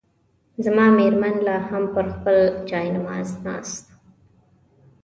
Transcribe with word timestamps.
زما 0.65 0.85
مېرمن 0.97 1.35
لا 1.45 1.57
هم 1.69 1.83
پر 1.93 2.05
خپل 2.13 2.37
جاینماز 2.69 3.29
ناست 3.45 3.85
وه. 3.89 3.95